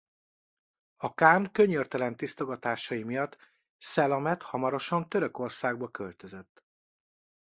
[0.95, 3.37] A kán könyörtelen tisztogatásai miatt
[3.77, 6.63] Szelamet hamarosan Törökországba költözött.